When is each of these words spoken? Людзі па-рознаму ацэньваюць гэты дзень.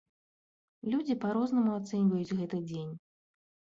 Людзі 0.93 1.17
па-рознаму 1.27 1.79
ацэньваюць 1.79 2.35
гэты 2.43 2.67
дзень. 2.69 2.93